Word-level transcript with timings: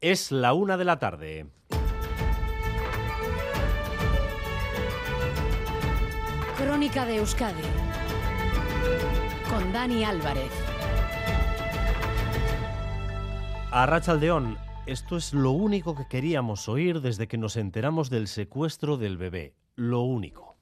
Es 0.00 0.30
la 0.30 0.52
una 0.52 0.76
de 0.76 0.84
la 0.84 1.00
tarde. 1.00 1.46
Crónica 6.56 7.04
de 7.04 7.16
Euskadi 7.16 7.62
con 9.50 9.72
Dani 9.72 10.04
Álvarez. 10.04 10.52
A 13.72 13.86
Rachaldeón, 13.86 14.56
esto 14.86 15.16
es 15.16 15.34
lo 15.34 15.50
único 15.50 15.96
que 15.96 16.06
queríamos 16.06 16.68
oír 16.68 17.00
desde 17.00 17.26
que 17.26 17.36
nos 17.36 17.56
enteramos 17.56 18.08
del 18.08 18.28
secuestro 18.28 18.98
del 18.98 19.16
bebé. 19.16 19.54
Lo 19.74 20.02
único. 20.02 20.56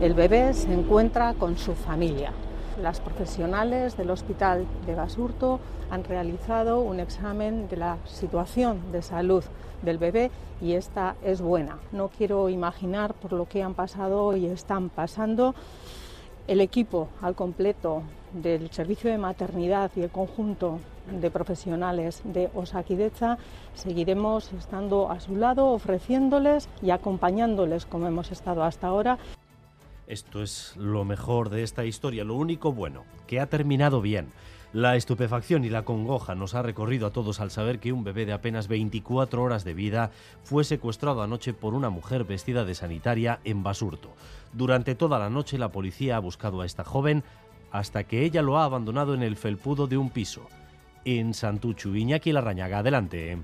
El 0.00 0.14
bebé 0.14 0.54
se 0.54 0.72
encuentra 0.72 1.34
con 1.34 1.56
su 1.56 1.76
familia. 1.76 2.32
Las 2.80 3.00
profesionales 3.00 3.96
del 3.98 4.10
hospital 4.10 4.66
de 4.86 4.94
Basurto 4.94 5.60
han 5.90 6.04
realizado 6.04 6.80
un 6.80 7.00
examen 7.00 7.68
de 7.68 7.76
la 7.76 7.98
situación 8.06 8.92
de 8.92 9.02
salud 9.02 9.44
del 9.82 9.98
bebé 9.98 10.30
y 10.60 10.72
esta 10.72 11.16
es 11.22 11.42
buena. 11.42 11.78
No 11.92 12.08
quiero 12.08 12.48
imaginar 12.48 13.12
por 13.12 13.34
lo 13.34 13.46
que 13.46 13.62
han 13.62 13.74
pasado 13.74 14.34
y 14.36 14.46
están 14.46 14.88
pasando. 14.88 15.54
El 16.48 16.60
equipo 16.60 17.08
al 17.20 17.34
completo 17.34 18.02
del 18.32 18.70
servicio 18.70 19.10
de 19.10 19.18
maternidad 19.18 19.90
y 19.94 20.00
el 20.02 20.10
conjunto 20.10 20.78
de 21.20 21.30
profesionales 21.30 22.22
de 22.24 22.50
Osakidecha 22.54 23.36
seguiremos 23.74 24.50
estando 24.54 25.10
a 25.10 25.20
su 25.20 25.36
lado, 25.36 25.68
ofreciéndoles 25.68 26.68
y 26.80 26.90
acompañándoles 26.90 27.84
como 27.84 28.06
hemos 28.06 28.32
estado 28.32 28.62
hasta 28.64 28.86
ahora. 28.86 29.18
Esto 30.12 30.42
es 30.42 30.76
lo 30.76 31.06
mejor 31.06 31.48
de 31.48 31.62
esta 31.62 31.86
historia, 31.86 32.22
lo 32.22 32.34
único 32.34 32.70
bueno, 32.70 33.04
que 33.26 33.40
ha 33.40 33.46
terminado 33.46 34.02
bien. 34.02 34.30
La 34.74 34.94
estupefacción 34.94 35.64
y 35.64 35.70
la 35.70 35.86
congoja 35.86 36.34
nos 36.34 36.54
ha 36.54 36.60
recorrido 36.60 37.06
a 37.06 37.12
todos 37.12 37.40
al 37.40 37.50
saber 37.50 37.78
que 37.78 37.94
un 37.94 38.04
bebé 38.04 38.26
de 38.26 38.34
apenas 38.34 38.68
24 38.68 39.42
horas 39.42 39.64
de 39.64 39.72
vida 39.72 40.10
fue 40.42 40.64
secuestrado 40.64 41.22
anoche 41.22 41.54
por 41.54 41.72
una 41.72 41.88
mujer 41.88 42.24
vestida 42.24 42.66
de 42.66 42.74
sanitaria 42.74 43.40
en 43.44 43.62
Basurto. 43.62 44.14
Durante 44.52 44.94
toda 44.94 45.18
la 45.18 45.30
noche 45.30 45.56
la 45.56 45.72
policía 45.72 46.16
ha 46.16 46.20
buscado 46.20 46.60
a 46.60 46.66
esta 46.66 46.84
joven 46.84 47.24
hasta 47.70 48.04
que 48.04 48.22
ella 48.22 48.42
lo 48.42 48.58
ha 48.58 48.64
abandonado 48.64 49.14
en 49.14 49.22
el 49.22 49.36
felpudo 49.36 49.86
de 49.86 49.96
un 49.96 50.10
piso. 50.10 50.46
En 51.06 51.32
Santuchu, 51.32 51.94
Iñaki 51.94 52.32
Larrañaga, 52.32 52.80
adelante. 52.80 53.38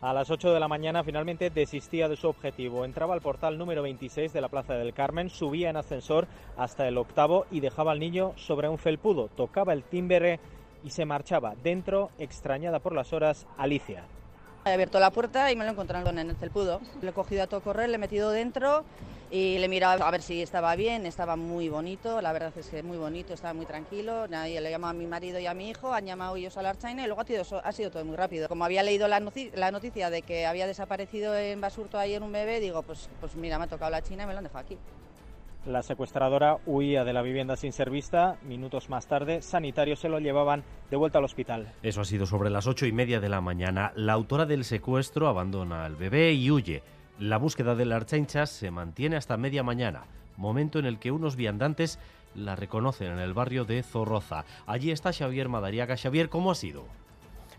A 0.00 0.12
las 0.12 0.30
8 0.30 0.52
de 0.54 0.60
la 0.60 0.68
mañana 0.68 1.02
finalmente 1.02 1.50
desistía 1.50 2.08
de 2.08 2.14
su 2.14 2.28
objetivo. 2.28 2.84
Entraba 2.84 3.14
al 3.14 3.20
portal 3.20 3.58
número 3.58 3.82
26 3.82 4.32
de 4.32 4.40
la 4.40 4.48
Plaza 4.48 4.74
del 4.74 4.94
Carmen, 4.94 5.28
subía 5.28 5.70
en 5.70 5.76
ascensor 5.76 6.28
hasta 6.56 6.86
el 6.86 6.98
octavo 6.98 7.46
y 7.50 7.58
dejaba 7.58 7.90
al 7.90 7.98
niño 7.98 8.32
sobre 8.36 8.68
un 8.68 8.78
felpudo. 8.78 9.26
Tocaba 9.26 9.72
el 9.72 9.82
timbre 9.82 10.38
y 10.84 10.90
se 10.90 11.04
marchaba. 11.04 11.56
Dentro, 11.64 12.10
extrañada 12.16 12.78
por 12.78 12.94
las 12.94 13.12
horas, 13.12 13.48
Alicia. 13.56 14.04
He 14.68 14.74
abierto 14.74 15.00
la 15.00 15.10
puerta 15.10 15.50
y 15.50 15.56
me 15.56 15.64
lo 15.64 15.70
encontraron 15.70 16.18
en 16.18 16.28
el 16.28 16.36
felpudo. 16.36 16.82
Le 17.00 17.10
he 17.10 17.12
cogido 17.14 17.42
a 17.42 17.46
todo 17.46 17.62
correr, 17.62 17.88
le 17.88 17.94
he 17.94 17.98
metido 17.98 18.30
dentro 18.30 18.84
y 19.30 19.56
le 19.58 19.64
he 19.64 19.68
mirado 19.68 20.04
a 20.04 20.10
ver 20.10 20.20
si 20.20 20.42
estaba 20.42 20.76
bien, 20.76 21.06
estaba 21.06 21.36
muy 21.36 21.70
bonito, 21.70 22.20
la 22.20 22.32
verdad 22.32 22.52
es 22.54 22.66
que 22.68 22.82
muy 22.82 22.98
bonito, 22.98 23.32
estaba 23.32 23.54
muy 23.54 23.64
tranquilo, 23.64 24.28
nadie 24.28 24.60
le 24.60 24.70
llamó 24.70 24.88
a 24.88 24.92
mi 24.92 25.06
marido 25.06 25.38
y 25.38 25.46
a 25.46 25.54
mi 25.54 25.70
hijo, 25.70 25.92
han 25.92 26.04
llamado 26.04 26.36
ellos 26.36 26.56
a 26.58 26.62
la 26.62 26.70
Archaina 26.70 27.02
y 27.02 27.06
luego 27.06 27.22
ha 27.22 27.72
sido, 27.72 27.90
todo 27.90 28.04
muy 28.04 28.16
rápido. 28.16 28.48
Como 28.48 28.64
había 28.64 28.82
leído 28.82 29.08
la, 29.08 29.20
noticia, 29.20 29.52
la 29.54 29.70
noticia 29.70 30.10
de 30.10 30.22
que 30.22 30.46
había 30.46 30.66
desaparecido 30.66 31.36
en 31.36 31.60
Basurto 31.60 31.98
ayer 31.98 32.22
un 32.22 32.32
bebé, 32.32 32.60
digo, 32.60 32.82
pues, 32.82 33.08
pues 33.20 33.36
mira, 33.36 33.58
me 33.58 33.64
ha 33.64 33.68
tocado 33.68 33.90
la 33.90 34.02
China 34.02 34.24
y 34.24 34.26
me 34.26 34.32
lo 34.32 34.38
han 34.38 34.44
dejado 34.44 34.64
aquí. 34.64 34.76
La 35.66 35.82
secuestradora 35.82 36.58
huía 36.66 37.04
de 37.04 37.12
la 37.12 37.20
vivienda 37.20 37.56
sin 37.56 37.72
ser 37.72 37.90
vista. 37.90 38.38
Minutos 38.42 38.88
más 38.88 39.06
tarde, 39.06 39.42
sanitarios 39.42 39.98
se 39.98 40.08
lo 40.08 40.18
llevaban 40.18 40.64
de 40.90 40.96
vuelta 40.96 41.18
al 41.18 41.24
hospital. 41.24 41.72
Eso 41.82 42.00
ha 42.00 42.04
sido 42.04 42.26
sobre 42.26 42.48
las 42.48 42.66
ocho 42.66 42.86
y 42.86 42.92
media 42.92 43.20
de 43.20 43.28
la 43.28 43.40
mañana. 43.40 43.92
La 43.94 44.14
autora 44.14 44.46
del 44.46 44.64
secuestro 44.64 45.28
abandona 45.28 45.84
al 45.84 45.96
bebé 45.96 46.32
y 46.32 46.50
huye. 46.50 46.82
La 47.18 47.36
búsqueda 47.36 47.74
de 47.74 47.84
la 47.84 47.96
Archancha 47.96 48.46
se 48.46 48.70
mantiene 48.70 49.16
hasta 49.16 49.36
media 49.36 49.62
mañana, 49.62 50.04
momento 50.36 50.78
en 50.78 50.86
el 50.86 50.98
que 50.98 51.10
unos 51.10 51.36
viandantes 51.36 51.98
la 52.34 52.54
reconocen 52.56 53.12
en 53.12 53.18
el 53.18 53.34
barrio 53.34 53.64
de 53.64 53.82
Zorroza. 53.82 54.44
Allí 54.66 54.90
está 54.90 55.12
Xavier 55.12 55.48
Madariaga. 55.48 55.96
Xavier, 55.96 56.28
¿cómo 56.28 56.52
ha 56.52 56.54
sido? 56.54 56.84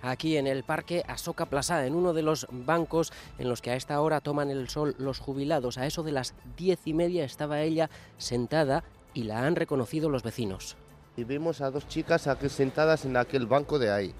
Aquí 0.01 0.37
en 0.37 0.47
el 0.47 0.63
Parque 0.63 1.03
Asoka 1.07 1.45
Plaza, 1.45 1.85
en 1.85 1.95
uno 1.95 2.13
de 2.13 2.21
los 2.21 2.47
bancos 2.51 3.11
en 3.37 3.49
los 3.49 3.61
que 3.61 3.71
a 3.71 3.75
esta 3.75 3.99
hora 4.01 4.21
toman 4.21 4.49
el 4.49 4.69
sol 4.69 4.95
los 4.97 5.19
jubilados. 5.19 5.77
A 5.77 5.85
eso 5.85 6.03
de 6.03 6.11
las 6.11 6.33
diez 6.57 6.79
y 6.85 6.93
media 6.93 7.23
estaba 7.23 7.61
ella 7.61 7.89
sentada 8.17 8.83
y 9.13 9.23
la 9.23 9.45
han 9.45 9.55
reconocido 9.55 10.09
los 10.09 10.23
vecinos. 10.23 10.75
Y 11.17 11.23
vimos 11.23 11.61
a 11.61 11.71
dos 11.71 11.87
chicas 11.87 12.27
aquí 12.27 12.49
sentadas 12.49 13.05
en 13.05 13.17
aquel 13.17 13.45
banco 13.45 13.79
de 13.79 13.91
ahí. 13.91 14.13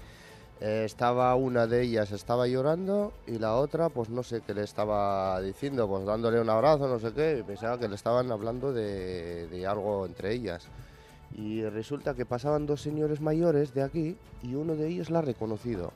Eh, 0.60 0.82
estaba 0.84 1.34
una 1.36 1.66
de 1.66 1.80
ellas 1.82 2.12
estaba 2.12 2.46
llorando 2.46 3.14
y 3.26 3.38
la 3.38 3.56
otra 3.56 3.88
pues 3.88 4.10
no 4.10 4.22
sé 4.22 4.42
qué 4.46 4.52
le 4.52 4.62
estaba 4.62 5.40
diciendo, 5.40 5.88
pues 5.88 6.04
dándole 6.04 6.38
un 6.38 6.50
abrazo, 6.50 6.86
no 6.86 6.98
sé 6.98 7.14
qué, 7.14 7.42
pensaba 7.46 7.78
que 7.78 7.88
le 7.88 7.94
estaban 7.94 8.30
hablando 8.30 8.70
de 8.70 9.66
algo 9.66 10.04
entre 10.04 10.34
ellas. 10.34 10.68
Y 11.36 11.62
resulta 11.64 12.14
que 12.14 12.26
pasaban 12.26 12.66
dos 12.66 12.80
señores 12.80 13.20
mayores 13.20 13.72
de 13.74 13.82
aquí 13.82 14.16
y 14.42 14.54
uno 14.54 14.74
de 14.74 14.88
ellos 14.88 15.10
la 15.10 15.20
ha 15.20 15.22
reconocido. 15.22 15.92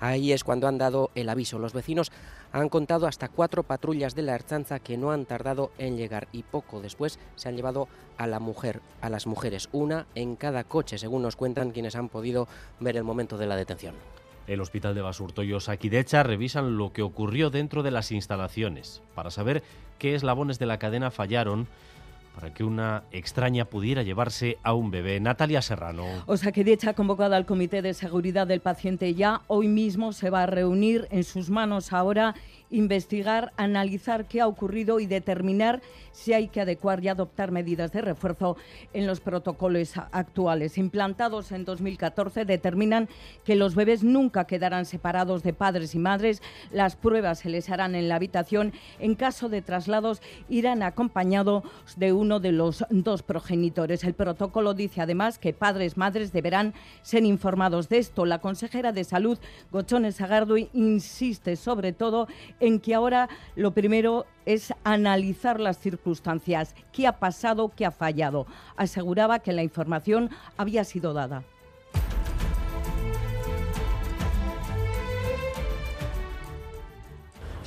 Ahí 0.00 0.32
es 0.32 0.44
cuando 0.44 0.66
han 0.66 0.78
dado 0.78 1.10
el 1.14 1.28
aviso. 1.28 1.58
Los 1.58 1.74
vecinos 1.74 2.10
han 2.52 2.70
contado 2.70 3.06
hasta 3.06 3.28
cuatro 3.28 3.62
patrullas 3.62 4.14
de 4.14 4.22
la 4.22 4.34
Erchanza 4.34 4.80
que 4.80 4.96
no 4.96 5.12
han 5.12 5.26
tardado 5.26 5.70
en 5.78 5.96
llegar 5.96 6.26
y 6.32 6.42
poco 6.42 6.80
después 6.80 7.18
se 7.36 7.48
han 7.48 7.56
llevado 7.56 7.86
a 8.16 8.26
la 8.26 8.40
mujer, 8.40 8.80
a 9.02 9.10
las 9.10 9.26
mujeres, 9.26 9.68
una 9.72 10.06
en 10.14 10.36
cada 10.36 10.64
coche, 10.64 10.98
según 10.98 11.22
nos 11.22 11.36
cuentan 11.36 11.70
quienes 11.70 11.96
han 11.96 12.08
podido 12.08 12.48
ver 12.80 12.96
el 12.96 13.04
momento 13.04 13.36
de 13.36 13.46
la 13.46 13.56
detención. 13.56 13.94
El 14.46 14.60
Hospital 14.60 14.94
de 14.94 15.02
Basurto 15.02 15.42
y 15.42 15.52
Osakidecha 15.52 16.22
revisan 16.22 16.76
lo 16.76 16.92
que 16.92 17.02
ocurrió 17.02 17.50
dentro 17.50 17.82
de 17.82 17.92
las 17.92 18.10
instalaciones 18.10 19.02
para 19.14 19.30
saber 19.30 19.62
qué 19.98 20.14
eslabones 20.14 20.58
de 20.58 20.66
la 20.66 20.78
cadena 20.78 21.10
fallaron 21.10 21.68
para 22.34 22.54
que 22.54 22.64
una 22.64 23.04
extraña 23.10 23.64
pudiera 23.64 24.02
llevarse 24.02 24.58
a 24.62 24.74
un 24.74 24.90
bebé. 24.90 25.20
Natalia 25.20 25.62
Serrano. 25.62 26.06
Osakidecha 26.26 26.90
ha 26.90 26.94
convocado 26.94 27.34
al 27.34 27.46
Comité 27.46 27.82
de 27.82 27.94
Seguridad 27.94 28.46
del 28.46 28.60
Paciente 28.60 29.14
ya. 29.14 29.42
Hoy 29.46 29.68
mismo 29.68 30.12
se 30.12 30.30
va 30.30 30.44
a 30.44 30.46
reunir 30.46 31.08
en 31.10 31.24
sus 31.24 31.50
manos 31.50 31.92
ahora 31.92 32.34
investigar, 32.70 33.52
analizar 33.56 34.26
qué 34.26 34.40
ha 34.40 34.46
ocurrido 34.46 35.00
y 35.00 35.06
determinar 35.06 35.82
si 36.12 36.32
hay 36.32 36.48
que 36.48 36.60
adecuar 36.60 37.02
y 37.04 37.08
adoptar 37.08 37.50
medidas 37.50 37.92
de 37.92 38.00
refuerzo 38.00 38.56
en 38.92 39.06
los 39.06 39.20
protocolos 39.20 39.96
actuales. 40.12 40.78
Implantados 40.78 41.52
en 41.52 41.64
2014 41.64 42.44
determinan 42.44 43.08
que 43.44 43.56
los 43.56 43.74
bebés 43.74 44.02
nunca 44.02 44.46
quedarán 44.46 44.86
separados 44.86 45.42
de 45.42 45.52
padres 45.52 45.94
y 45.94 45.98
madres. 45.98 46.42
Las 46.70 46.96
pruebas 46.96 47.40
se 47.40 47.48
les 47.48 47.68
harán 47.70 47.94
en 47.94 48.08
la 48.08 48.16
habitación. 48.16 48.72
En 48.98 49.14
caso 49.14 49.48
de 49.48 49.62
traslados 49.62 50.22
irán 50.48 50.82
acompañados 50.82 51.64
de 51.96 52.12
uno 52.20 52.38
de 52.38 52.52
los 52.52 52.84
dos 52.90 53.22
progenitores. 53.22 54.04
El 54.04 54.14
protocolo 54.14 54.74
dice 54.74 55.00
además 55.00 55.38
que 55.38 55.54
padres, 55.54 55.96
madres 55.96 56.32
deberán 56.32 56.74
ser 57.02 57.24
informados 57.24 57.88
de 57.88 57.98
esto. 57.98 58.26
La 58.26 58.40
consejera 58.40 58.92
de 58.92 59.04
Salud, 59.04 59.38
Gochones 59.72 60.20
Agardui, 60.20 60.68
insiste 60.74 61.56
sobre 61.56 61.92
todo 61.92 62.28
en 62.60 62.78
que 62.78 62.94
ahora 62.94 63.30
lo 63.56 63.72
primero 63.72 64.26
es 64.44 64.74
analizar 64.84 65.60
las 65.60 65.78
circunstancias, 65.78 66.74
qué 66.92 67.06
ha 67.06 67.18
pasado, 67.18 67.72
qué 67.74 67.86
ha 67.86 67.90
fallado. 67.90 68.46
Aseguraba 68.76 69.38
que 69.38 69.52
la 69.52 69.62
información 69.62 70.30
había 70.58 70.84
sido 70.84 71.14
dada. 71.14 71.42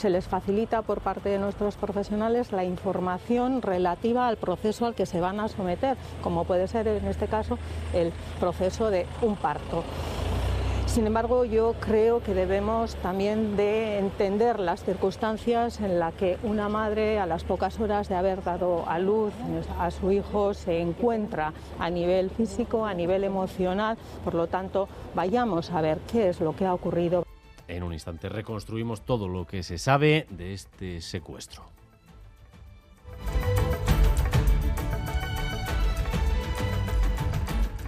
Se 0.03 0.09
les 0.09 0.27
facilita 0.27 0.81
por 0.81 0.99
parte 0.99 1.29
de 1.29 1.39
nuestros 1.39 1.77
profesionales 1.77 2.51
la 2.51 2.65
información 2.65 3.61
relativa 3.61 4.27
al 4.27 4.35
proceso 4.35 4.85
al 4.85 4.95
que 4.95 5.05
se 5.05 5.21
van 5.21 5.39
a 5.39 5.47
someter, 5.47 5.95
como 6.21 6.43
puede 6.43 6.67
ser 6.67 6.89
en 6.89 7.05
este 7.05 7.27
caso 7.27 7.57
el 7.93 8.11
proceso 8.37 8.89
de 8.89 9.05
un 9.21 9.37
parto. 9.37 9.81
Sin 10.87 11.07
embargo, 11.07 11.45
yo 11.45 11.75
creo 11.79 12.21
que 12.21 12.33
debemos 12.33 12.97
también 12.97 13.55
de 13.55 13.97
entender 13.97 14.59
las 14.59 14.83
circunstancias 14.83 15.79
en 15.79 15.97
las 15.99 16.13
que 16.15 16.37
una 16.43 16.67
madre 16.67 17.17
a 17.17 17.25
las 17.25 17.45
pocas 17.45 17.79
horas 17.79 18.09
de 18.09 18.15
haber 18.15 18.43
dado 18.43 18.83
a 18.89 18.99
luz 18.99 19.31
a 19.79 19.89
su 19.89 20.11
hijo 20.11 20.53
se 20.53 20.81
encuentra 20.81 21.53
a 21.79 21.89
nivel 21.89 22.29
físico, 22.29 22.85
a 22.85 22.93
nivel 22.93 23.23
emocional. 23.23 23.97
Por 24.25 24.33
lo 24.33 24.47
tanto, 24.47 24.89
vayamos 25.15 25.71
a 25.71 25.79
ver 25.79 25.99
qué 26.11 26.27
es 26.27 26.41
lo 26.41 26.53
que 26.53 26.65
ha 26.65 26.73
ocurrido. 26.73 27.23
En 27.67 27.83
un 27.83 27.93
instante 27.93 28.29
reconstruimos 28.29 29.05
todo 29.05 29.27
lo 29.27 29.45
que 29.45 29.63
se 29.63 29.77
sabe 29.77 30.27
de 30.29 30.53
este 30.53 31.01
secuestro. 31.01 31.72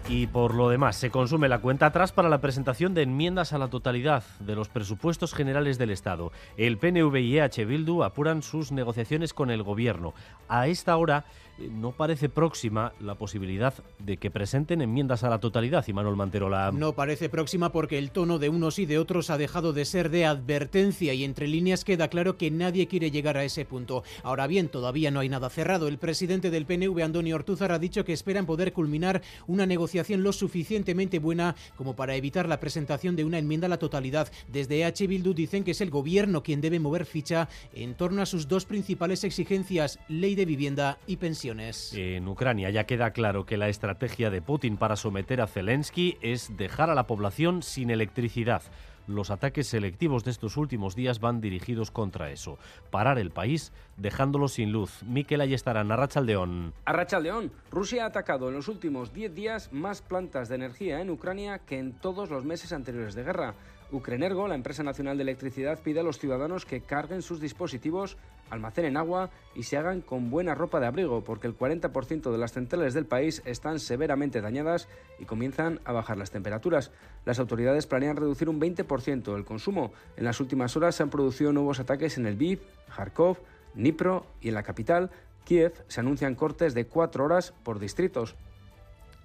Y 0.07 0.27
por 0.27 0.53
lo 0.53 0.69
demás, 0.69 0.97
se 0.97 1.09
consume 1.09 1.49
la 1.49 1.61
cuenta 1.61 1.87
atrás 1.87 2.11
para 2.11 2.29
la 2.29 2.39
presentación 2.39 2.93
de 2.93 3.01
enmiendas 3.01 3.53
a 3.53 3.57
la 3.57 3.69
totalidad 3.69 4.23
de 4.39 4.53
los 4.53 4.69
presupuestos 4.69 5.33
generales 5.33 5.79
del 5.79 5.89
Estado. 5.89 6.31
El 6.57 6.77
PNV 6.77 7.15
y 7.15 7.39
EH 7.39 7.65
Bildu 7.65 8.03
apuran 8.03 8.43
sus 8.43 8.71
negociaciones 8.71 9.33
con 9.33 9.49
el 9.49 9.63
Gobierno. 9.63 10.13
A 10.47 10.67
esta 10.67 10.95
hora 10.97 11.25
eh, 11.57 11.69
no 11.71 11.91
parece 11.91 12.29
próxima 12.29 12.93
la 12.99 13.15
posibilidad 13.15 13.73
de 13.97 14.17
que 14.17 14.29
presenten 14.29 14.83
enmiendas 14.83 15.23
a 15.23 15.29
la 15.29 15.39
totalidad, 15.39 15.83
y 15.87 15.93
Manuel 15.93 16.15
Manterola. 16.15 16.71
No 16.71 16.93
parece 16.93 17.27
próxima 17.27 17.71
porque 17.71 17.97
el 17.97 18.11
tono 18.11 18.37
de 18.37 18.49
unos 18.49 18.77
y 18.77 18.85
de 18.85 18.99
otros 18.99 19.31
ha 19.31 19.39
dejado 19.39 19.73
de 19.73 19.85
ser 19.85 20.11
de 20.11 20.27
advertencia 20.27 21.15
y 21.15 21.23
entre 21.23 21.47
líneas 21.47 21.83
queda 21.83 22.09
claro 22.09 22.37
que 22.37 22.51
nadie 22.51 22.87
quiere 22.87 23.09
llegar 23.09 23.37
a 23.37 23.43
ese 23.43 23.65
punto. 23.65 24.03
Ahora 24.21 24.45
bien, 24.45 24.69
todavía 24.69 25.09
no 25.09 25.21
hay 25.21 25.29
nada 25.29 25.49
cerrado. 25.49 25.87
El 25.87 25.97
presidente 25.97 26.51
del 26.51 26.67
PNV, 26.67 27.01
Antonio 27.01 27.35
Ortúzar, 27.35 27.71
ha 27.71 27.79
dicho 27.79 28.05
que 28.05 28.13
esperan 28.13 28.45
poder 28.45 28.71
culminar 28.71 29.23
una 29.47 29.65
negociación 29.65 29.94
lo 30.23 30.33
suficientemente 30.33 31.19
buena 31.19 31.55
como 31.75 31.95
para 31.95 32.15
evitar 32.15 32.47
la 32.47 32.59
presentación 32.59 33.15
de 33.15 33.23
una 33.23 33.37
enmienda 33.37 33.67
a 33.67 33.69
la 33.69 33.77
totalidad. 33.77 34.31
Desde 34.47 34.85
H. 34.85 35.07
Bildu 35.07 35.33
dicen 35.33 35.63
que 35.63 35.71
es 35.71 35.81
el 35.81 35.89
gobierno 35.89 36.43
quien 36.43 36.61
debe 36.61 36.79
mover 36.79 37.05
ficha 37.05 37.47
en 37.73 37.95
torno 37.95 38.21
a 38.21 38.25
sus 38.25 38.47
dos 38.47 38.65
principales 38.65 39.23
exigencias, 39.23 39.99
ley 40.07 40.35
de 40.35 40.45
vivienda 40.45 40.97
y 41.07 41.17
pensiones. 41.17 41.93
En 41.93 42.27
Ucrania 42.27 42.69
ya 42.69 42.85
queda 42.85 43.11
claro 43.11 43.45
que 43.45 43.57
la 43.57 43.69
estrategia 43.69 44.29
de 44.29 44.41
Putin 44.41 44.77
para 44.77 44.95
someter 44.95 45.41
a 45.41 45.47
Zelensky 45.47 46.17
es 46.21 46.57
dejar 46.57 46.89
a 46.89 46.95
la 46.95 47.07
población 47.07 47.63
sin 47.63 47.89
electricidad. 47.89 48.63
Los 49.07 49.29
ataques 49.29 49.67
selectivos 49.67 50.23
de 50.23 50.31
estos 50.31 50.57
últimos 50.57 50.95
días 50.95 51.19
van 51.19 51.41
dirigidos 51.41 51.91
contra 51.91 52.31
eso. 52.31 52.57
Parar 52.89 53.19
el 53.19 53.31
país 53.31 53.71
dejándolo 53.97 54.47
sin 54.47 54.71
luz. 54.71 55.03
Miquel 55.03 55.41
Ayestarán, 55.41 55.91
Arrachaldeón. 55.91 56.73
Arrachaldeón. 56.85 57.51
Rusia 57.71 58.03
ha 58.03 58.07
atacado 58.07 58.49
en 58.49 58.55
los 58.55 58.67
últimos 58.67 59.13
10 59.13 59.35
días 59.35 59.71
más 59.71 60.01
plantas 60.01 60.49
de 60.49 60.55
energía 60.55 61.01
en 61.01 61.09
Ucrania 61.09 61.59
que 61.59 61.77
en 61.77 61.93
todos 61.93 62.29
los 62.29 62.45
meses 62.45 62.73
anteriores 62.73 63.13
de 63.13 63.23
guerra. 63.23 63.53
Ukrenergo, 63.91 64.47
la 64.47 64.55
empresa 64.55 64.83
nacional 64.83 65.17
de 65.17 65.23
electricidad, 65.23 65.79
pide 65.79 65.99
a 65.99 66.03
los 66.03 66.17
ciudadanos 66.17 66.65
que 66.65 66.81
carguen 66.81 67.21
sus 67.21 67.39
dispositivos, 67.39 68.17
almacenen 68.49 68.97
agua 68.97 69.29
y 69.53 69.63
se 69.63 69.77
hagan 69.77 70.01
con 70.01 70.29
buena 70.29 70.55
ropa 70.55 70.79
de 70.79 70.87
abrigo, 70.87 71.23
porque 71.23 71.47
el 71.47 71.57
40% 71.57 72.31
de 72.31 72.37
las 72.37 72.53
centrales 72.53 72.93
del 72.93 73.05
país 73.05 73.41
están 73.45 73.79
severamente 73.79 74.41
dañadas 74.41 74.87
y 75.19 75.25
comienzan 75.25 75.79
a 75.85 75.91
bajar 75.91 76.17
las 76.17 76.31
temperaturas. 76.31 76.91
Las 77.25 77.39
autoridades 77.39 77.87
planean 77.87 78.17
reducir 78.17 78.49
un 78.49 78.59
20% 78.59 79.35
el 79.35 79.45
consumo. 79.45 79.93
En 80.17 80.25
las 80.25 80.39
últimas 80.39 80.75
horas 80.75 80.95
se 80.95 81.03
han 81.03 81.09
producido 81.09 81.53
nuevos 81.53 81.79
ataques 81.79 82.17
en 82.17 82.25
el 82.25 82.35
Viv, 82.35 82.61
Kharkov, 82.95 83.37
Dnipro 83.75 84.25
y 84.41 84.49
en 84.49 84.55
la 84.55 84.63
capital, 84.63 85.11
Kiev, 85.43 85.73
se 85.87 85.99
anuncian 85.99 86.35
cortes 86.35 86.73
de 86.73 86.87
cuatro 86.87 87.23
horas 87.23 87.53
por 87.63 87.79
distritos. 87.79 88.35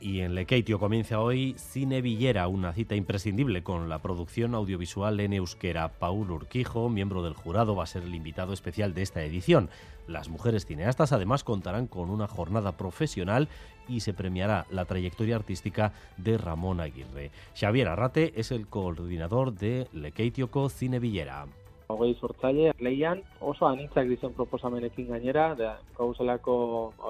Y 0.01 0.21
en 0.21 0.35
Lekeitio 0.35 0.79
comienza 0.79 1.21
hoy 1.21 1.55
Cine 1.59 2.01
Villera, 2.01 2.49
una 2.49 2.73
cita 2.73 2.95
imprescindible 2.95 3.63
con 3.63 3.91
la 3.91 4.01
producción 4.01 4.55
audiovisual 4.55 5.21
en 5.21 5.35
euskera. 5.35 5.99
Paul 5.99 6.31
Urquijo, 6.31 6.89
miembro 6.89 7.23
del 7.23 7.35
jurado, 7.35 7.77
va 7.77 7.85
a 7.85 7.87
ser 7.87 8.05
el 8.05 8.15
invitado 8.15 8.55
especial 8.55 8.95
de 8.95 9.03
esta 9.03 9.23
edición. 9.23 9.69
Las 10.09 10.31
mujeres 10.31 10.65
cineastas 10.65 11.13
además 11.13 11.45
contarán 11.45 11.87
con 11.87 12.09
una 12.09 12.29
jornada 12.29 12.79
profesional 12.79 13.49
y 13.89 14.01
se 14.01 14.15
premiará 14.15 14.67
la 14.71 14.87
trayectoria 14.87 15.37
artística 15.37 15.93
de 16.17 16.39
Ramón 16.39 16.81
Aguirre. 16.81 17.31
Xavier 17.55 17.89
Arrate 17.89 18.33
es 18.37 18.53
el 18.53 18.69
coordinador 18.69 19.53
de 19.53 19.87
Lekeitioko 19.93 20.71
Cine 20.71 20.99
Villera. 20.99 21.47
Hogei 21.93 22.15
sortzaile 22.21 22.73
leian 22.87 23.23
oso 23.41 23.67
anitzak 23.67 24.09
dizen 24.09 24.35
proposamenekin 24.37 25.09
gainera, 25.13 25.55
da 25.55 25.77
gauzelako 25.97 26.57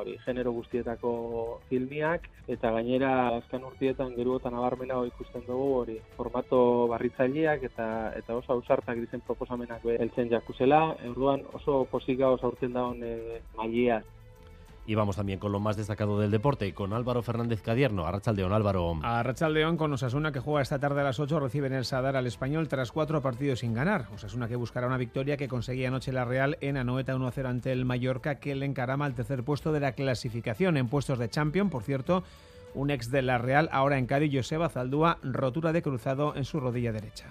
hori 0.00 0.16
genero 0.24 0.52
guztietako 0.56 1.12
filmiak 1.68 2.28
eta 2.48 2.72
gainera 2.76 3.12
azken 3.36 3.64
urtietan 3.70 4.14
geruotan 4.16 4.54
abarmena 4.54 5.00
ikusten 5.10 5.44
dugu 5.46 5.68
hori 5.80 5.98
formato 6.16 6.62
barritzaileak 6.92 7.66
eta 7.70 7.88
eta 8.20 8.36
oso 8.36 8.56
ausartak 8.56 8.98
dizen 9.02 9.24
proposamenak 9.26 9.84
heltzen 9.98 10.30
jakuzela, 10.30 10.80
orduan 11.10 11.44
oso 11.60 11.84
posika 11.90 12.30
oso 12.36 12.50
aurten 12.50 12.72
daun 12.72 13.02
e, 13.02 13.40
mailia. 13.56 14.00
Y 14.90 14.96
vamos 14.96 15.14
también 15.14 15.38
con 15.38 15.52
lo 15.52 15.60
más 15.60 15.76
destacado 15.76 16.18
del 16.18 16.32
deporte, 16.32 16.74
con 16.74 16.92
Álvaro 16.92 17.22
Fernández 17.22 17.62
Cadierno. 17.62 18.06
Arrachaldeón, 18.06 18.52
Álvaro. 18.52 18.98
Arrachaldeón 19.04 19.76
con 19.76 19.92
Osasuna 19.92 20.32
que 20.32 20.40
juega 20.40 20.62
esta 20.62 20.80
tarde 20.80 21.02
a 21.02 21.04
las 21.04 21.20
8, 21.20 21.38
recibe 21.38 21.68
en 21.68 21.74
el 21.74 21.84
Sadar 21.84 22.16
al 22.16 22.26
español 22.26 22.66
tras 22.66 22.90
cuatro 22.90 23.22
partidos 23.22 23.60
sin 23.60 23.72
ganar. 23.72 24.08
Osasuna 24.12 24.48
que 24.48 24.56
buscará 24.56 24.88
una 24.88 24.96
victoria 24.96 25.36
que 25.36 25.46
conseguía 25.46 25.86
anoche 25.86 26.10
la 26.10 26.24
Real 26.24 26.58
en 26.60 26.76
Anoeta 26.76 27.14
1-0 27.14 27.46
ante 27.46 27.70
el 27.70 27.84
Mallorca 27.84 28.40
que 28.40 28.56
le 28.56 28.66
encarama 28.66 29.04
al 29.04 29.14
tercer 29.14 29.44
puesto 29.44 29.70
de 29.70 29.78
la 29.78 29.92
clasificación 29.92 30.76
en 30.76 30.88
puestos 30.88 31.20
de 31.20 31.28
Champion, 31.28 31.70
por 31.70 31.84
cierto. 31.84 32.24
Un 32.74 32.90
ex 32.90 33.12
de 33.12 33.22
la 33.22 33.38
Real, 33.38 33.68
ahora 33.70 33.96
en 33.96 34.06
Cádiz, 34.06 34.32
Joseba 34.34 34.70
Zaldúa, 34.70 35.18
rotura 35.22 35.72
de 35.72 35.82
cruzado 35.82 36.34
en 36.34 36.44
su 36.44 36.58
rodilla 36.58 36.90
derecha. 36.90 37.28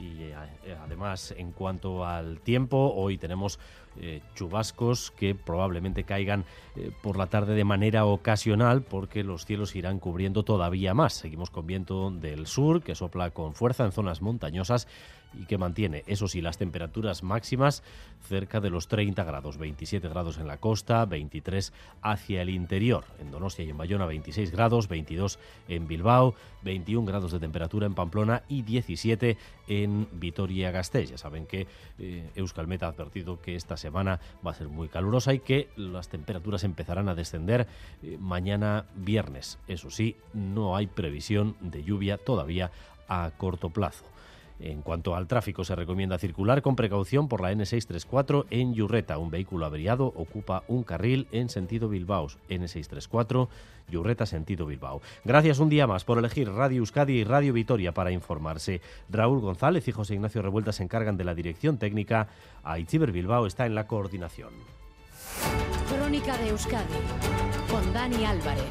Y 0.00 0.22
eh, 0.22 0.34
además, 0.82 1.34
en 1.36 1.52
cuanto 1.52 2.04
al 2.04 2.40
tiempo, 2.40 2.92
hoy 2.94 3.18
tenemos 3.18 3.58
eh, 4.00 4.20
chubascos 4.34 5.10
que 5.12 5.34
probablemente 5.34 6.04
caigan 6.04 6.44
eh, 6.76 6.90
por 7.02 7.16
la 7.16 7.26
tarde 7.26 7.54
de 7.54 7.64
manera 7.64 8.04
ocasional 8.04 8.82
porque 8.82 9.24
los 9.24 9.44
cielos 9.44 9.76
irán 9.76 9.98
cubriendo 9.98 10.42
todavía 10.42 10.94
más. 10.94 11.14
Seguimos 11.14 11.50
con 11.50 11.66
viento 11.66 12.10
del 12.10 12.46
sur 12.46 12.82
que 12.82 12.94
sopla 12.94 13.30
con 13.30 13.54
fuerza 13.54 13.84
en 13.84 13.92
zonas 13.92 14.22
montañosas 14.22 14.88
y 15.38 15.46
que 15.46 15.58
mantiene, 15.58 16.04
eso 16.06 16.28
sí, 16.28 16.40
las 16.40 16.58
temperaturas 16.58 17.22
máximas 17.22 17.82
cerca 18.28 18.60
de 18.60 18.70
los 18.70 18.88
30 18.88 19.22
grados, 19.24 19.58
27 19.58 20.08
grados 20.08 20.38
en 20.38 20.46
la 20.46 20.58
costa, 20.58 21.04
23 21.04 21.72
hacia 22.02 22.42
el 22.42 22.50
interior. 22.50 23.04
En 23.18 23.30
Donostia 23.30 23.64
y 23.64 23.70
en 23.70 23.76
Bayona 23.76 24.06
26 24.06 24.50
grados, 24.50 24.88
22 24.88 25.38
en 25.68 25.86
Bilbao, 25.86 26.34
21 26.62 27.06
grados 27.06 27.32
de 27.32 27.40
temperatura 27.40 27.86
en 27.86 27.94
Pamplona 27.94 28.42
y 28.48 28.62
17 28.62 29.36
en 29.68 30.08
Vitoria-Gasteiz. 30.12 31.10
Ya 31.10 31.18
saben 31.18 31.46
que 31.46 31.66
eh, 31.98 32.30
Euskalmet 32.34 32.82
ha 32.82 32.88
advertido 32.88 33.40
que 33.40 33.56
esta 33.56 33.76
semana 33.84 34.20
va 34.44 34.52
a 34.52 34.54
ser 34.54 34.68
muy 34.68 34.88
calurosa 34.88 35.34
y 35.34 35.40
que 35.40 35.68
las 35.76 36.08
temperaturas 36.08 36.64
empezarán 36.64 37.08
a 37.08 37.14
descender 37.14 37.66
eh, 38.02 38.16
mañana 38.18 38.86
viernes. 38.94 39.58
Eso 39.68 39.90
sí, 39.90 40.16
no 40.32 40.74
hay 40.74 40.86
previsión 40.86 41.56
de 41.60 41.84
lluvia 41.84 42.16
todavía 42.16 42.70
a 43.08 43.30
corto 43.36 43.68
plazo. 43.68 44.04
En 44.60 44.82
cuanto 44.82 45.16
al 45.16 45.26
tráfico, 45.26 45.64
se 45.64 45.74
recomienda 45.74 46.18
circular 46.18 46.62
con 46.62 46.76
precaución 46.76 47.28
por 47.28 47.40
la 47.40 47.52
N634 47.52 48.46
en 48.50 48.74
Yurreta. 48.74 49.18
Un 49.18 49.30
vehículo 49.30 49.66
averiado 49.66 50.06
ocupa 50.06 50.62
un 50.68 50.84
carril 50.84 51.26
en 51.32 51.48
sentido 51.48 51.88
Bilbao. 51.88 52.28
N634, 52.48 53.48
Yurreta, 53.88 54.26
sentido 54.26 54.66
Bilbao. 54.66 55.02
Gracias 55.24 55.58
un 55.58 55.68
día 55.68 55.86
más 55.86 56.04
por 56.04 56.18
elegir 56.18 56.48
Radio 56.48 56.78
Euskadi 56.78 57.14
y 57.14 57.24
Radio 57.24 57.52
Vitoria 57.52 57.92
para 57.92 58.12
informarse. 58.12 58.80
Raúl 59.10 59.40
González 59.40 59.86
y 59.88 59.92
José 59.92 60.14
Ignacio 60.14 60.40
Revuelta 60.40 60.72
se 60.72 60.84
encargan 60.84 61.16
de 61.16 61.24
la 61.24 61.34
dirección 61.34 61.78
técnica. 61.78 62.28
Aitziber 62.62 63.10
Bilbao 63.10 63.46
está 63.46 63.66
en 63.66 63.74
la 63.74 63.86
coordinación. 63.86 64.50
Crónica 65.88 66.38
de 66.38 66.50
Euskadi 66.50 66.94
con 67.68 67.92
Dani 67.92 68.24
Álvarez. 68.24 68.62